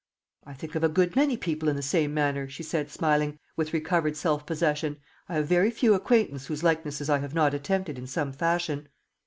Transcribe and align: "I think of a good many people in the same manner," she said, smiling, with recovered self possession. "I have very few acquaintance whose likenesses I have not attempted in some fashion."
"I 0.45 0.55
think 0.55 0.73
of 0.73 0.83
a 0.83 0.89
good 0.89 1.15
many 1.15 1.37
people 1.37 1.69
in 1.69 1.75
the 1.75 1.83
same 1.83 2.11
manner," 2.11 2.49
she 2.49 2.63
said, 2.63 2.89
smiling, 2.89 3.37
with 3.55 3.71
recovered 3.71 4.17
self 4.17 4.47
possession. 4.47 4.97
"I 5.29 5.35
have 5.35 5.45
very 5.45 5.69
few 5.69 5.93
acquaintance 5.93 6.47
whose 6.47 6.63
likenesses 6.63 7.07
I 7.07 7.19
have 7.19 7.35
not 7.35 7.53
attempted 7.53 7.99
in 7.99 8.07
some 8.07 8.31
fashion." 8.33 8.89